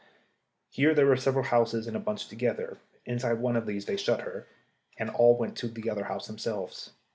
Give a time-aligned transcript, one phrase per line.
[0.71, 2.79] Here there were several houses in a bunch together.
[3.05, 4.47] Inside one of these they shut her,
[4.97, 6.89] and then all went in to another house themselves.